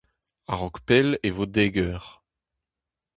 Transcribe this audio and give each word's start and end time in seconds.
A-raok 0.51 0.77
pell 0.87 1.09
e 1.27 1.29
vo 1.35 1.45
dek 1.55 1.73
eur… 1.87 2.03